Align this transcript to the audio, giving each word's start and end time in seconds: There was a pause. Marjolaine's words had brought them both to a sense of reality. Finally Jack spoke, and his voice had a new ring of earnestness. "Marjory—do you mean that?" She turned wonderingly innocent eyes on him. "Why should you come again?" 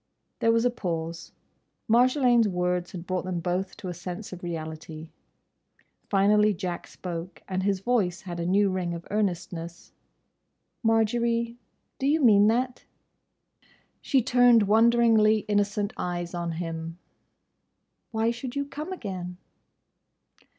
There 0.39 0.51
was 0.51 0.65
a 0.65 0.71
pause. 0.71 1.31
Marjolaine's 1.87 2.47
words 2.47 2.91
had 2.91 3.05
brought 3.05 3.23
them 3.23 3.39
both 3.39 3.77
to 3.77 3.87
a 3.87 3.93
sense 3.93 4.33
of 4.33 4.41
reality. 4.41 5.11
Finally 6.09 6.55
Jack 6.55 6.87
spoke, 6.87 7.43
and 7.47 7.61
his 7.61 7.81
voice 7.81 8.21
had 8.21 8.39
a 8.39 8.45
new 8.47 8.71
ring 8.71 8.95
of 8.95 9.05
earnestness. 9.11 9.91
"Marjory—do 10.81 12.07
you 12.07 12.19
mean 12.19 12.47
that?" 12.47 12.83
She 14.01 14.23
turned 14.23 14.63
wonderingly 14.63 15.41
innocent 15.47 15.93
eyes 15.95 16.33
on 16.33 16.53
him. 16.53 16.97
"Why 18.09 18.31
should 18.31 18.55
you 18.55 18.65
come 18.65 18.91
again?" 18.91 19.37